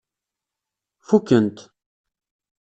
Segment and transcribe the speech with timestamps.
[1.07, 1.57] Fuken-t.